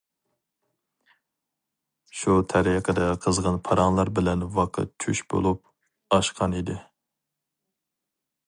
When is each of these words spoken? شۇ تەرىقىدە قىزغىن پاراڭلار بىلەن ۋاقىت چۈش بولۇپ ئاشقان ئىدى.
شۇ 2.21 2.33
تەرىقىدە 2.53 3.09
قىزغىن 3.25 3.61
پاراڭلار 3.69 4.13
بىلەن 4.21 4.47
ۋاقىت 4.59 4.95
چۈش 5.05 5.23
بولۇپ 5.35 6.17
ئاشقان 6.19 6.61
ئىدى. 6.63 6.79